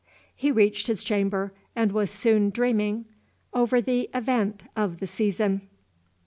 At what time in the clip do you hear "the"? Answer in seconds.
3.79-4.09, 4.99-5.05